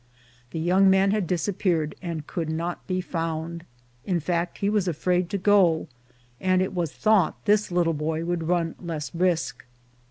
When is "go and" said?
5.37-6.59